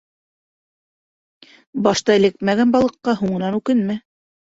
[1.89, 4.05] Башта эләкмәгән балыҡҡа һуңынан үкенмә.